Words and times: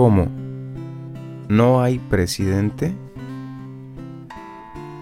¿Cómo? 0.00 0.28
¿No 1.50 1.82
hay 1.82 1.98
presidente? 1.98 2.94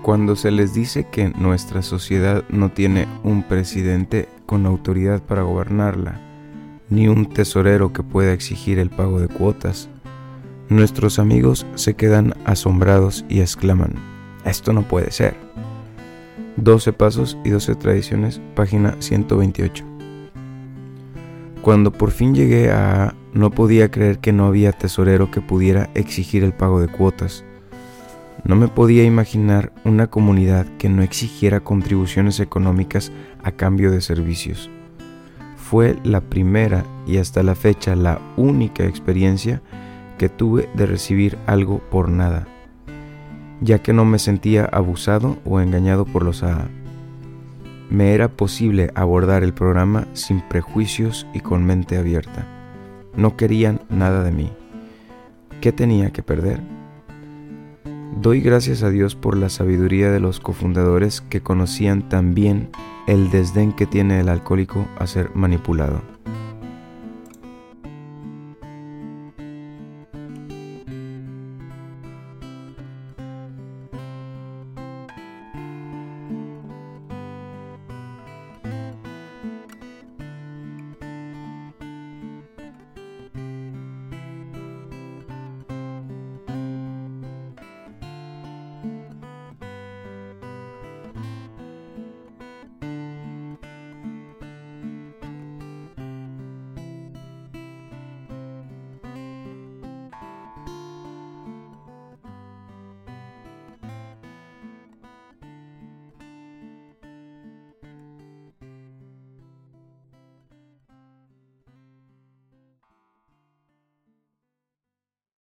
Cuando 0.02 0.34
se 0.34 0.50
les 0.50 0.74
dice 0.74 1.06
que 1.06 1.28
nuestra 1.28 1.82
sociedad 1.82 2.42
no 2.48 2.72
tiene 2.72 3.06
un 3.22 3.44
presidente 3.44 4.28
con 4.44 4.66
autoridad 4.66 5.22
para 5.22 5.42
gobernarla, 5.42 6.20
ni 6.90 7.06
un 7.06 7.26
tesorero 7.26 7.92
que 7.92 8.02
pueda 8.02 8.32
exigir 8.32 8.80
el 8.80 8.90
pago 8.90 9.20
de 9.20 9.28
cuotas, 9.28 9.88
nuestros 10.68 11.20
amigos 11.20 11.64
se 11.76 11.94
quedan 11.94 12.34
asombrados 12.44 13.24
y 13.28 13.38
exclaman, 13.38 13.94
esto 14.44 14.72
no 14.72 14.82
puede 14.82 15.12
ser. 15.12 15.36
12 16.56 16.92
Pasos 16.92 17.38
y 17.44 17.50
12 17.50 17.76
Tradiciones, 17.76 18.40
página 18.56 18.96
128. 18.98 19.84
Cuando 21.62 21.92
por 21.92 22.10
fin 22.10 22.34
llegué 22.34 22.72
a 22.72 23.14
no 23.32 23.50
podía 23.50 23.90
creer 23.90 24.18
que 24.18 24.32
no 24.32 24.46
había 24.46 24.72
tesorero 24.72 25.30
que 25.30 25.40
pudiera 25.40 25.90
exigir 25.94 26.44
el 26.44 26.52
pago 26.52 26.80
de 26.80 26.88
cuotas. 26.88 27.44
No 28.44 28.56
me 28.56 28.68
podía 28.68 29.04
imaginar 29.04 29.72
una 29.84 30.06
comunidad 30.06 30.66
que 30.78 30.88
no 30.88 31.02
exigiera 31.02 31.60
contribuciones 31.60 32.40
económicas 32.40 33.12
a 33.42 33.52
cambio 33.52 33.90
de 33.90 34.00
servicios. 34.00 34.70
Fue 35.56 35.96
la 36.04 36.20
primera 36.20 36.84
y 37.06 37.18
hasta 37.18 37.42
la 37.42 37.54
fecha 37.54 37.94
la 37.96 38.20
única 38.36 38.84
experiencia 38.84 39.60
que 40.16 40.28
tuve 40.28 40.68
de 40.74 40.86
recibir 40.86 41.36
algo 41.46 41.78
por 41.90 42.08
nada, 42.08 42.48
ya 43.60 43.80
que 43.80 43.92
no 43.92 44.04
me 44.04 44.18
sentía 44.18 44.64
abusado 44.64 45.38
o 45.44 45.60
engañado 45.60 46.04
por 46.04 46.22
los 46.22 46.42
AA 46.42 46.68
me 47.90 48.12
era 48.12 48.28
posible 48.28 48.90
abordar 48.94 49.42
el 49.42 49.54
programa 49.54 50.06
sin 50.12 50.40
prejuicios 50.42 51.26
y 51.32 51.40
con 51.40 51.64
mente 51.64 51.96
abierta. 51.96 52.57
No 53.16 53.36
querían 53.36 53.80
nada 53.88 54.22
de 54.22 54.32
mí. 54.32 54.52
¿Qué 55.60 55.72
tenía 55.72 56.10
que 56.10 56.22
perder? 56.22 56.60
Doy 58.20 58.40
gracias 58.40 58.82
a 58.82 58.90
Dios 58.90 59.14
por 59.14 59.36
la 59.36 59.48
sabiduría 59.48 60.10
de 60.10 60.20
los 60.20 60.40
cofundadores 60.40 61.20
que 61.20 61.40
conocían 61.40 62.08
también 62.08 62.70
el 63.06 63.30
desdén 63.30 63.72
que 63.72 63.86
tiene 63.86 64.20
el 64.20 64.28
alcohólico 64.28 64.86
a 64.98 65.06
ser 65.06 65.30
manipulado. 65.34 66.02